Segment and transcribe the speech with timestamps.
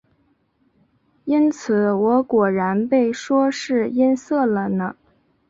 [1.25, 4.95] 因此我果然被说是音色了呢。